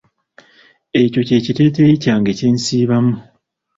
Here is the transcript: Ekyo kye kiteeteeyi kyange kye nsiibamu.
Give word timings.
Ekyo 1.01 1.21
kye 1.27 1.37
kiteeteeyi 1.45 1.95
kyange 2.03 2.31
kye 2.37 2.47
nsiibamu. 2.55 3.13